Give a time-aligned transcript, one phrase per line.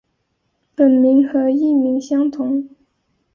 [0.75, 2.67] 本名和艺名相同。